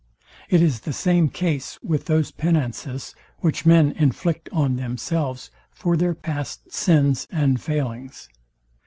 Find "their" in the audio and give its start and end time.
5.95-6.15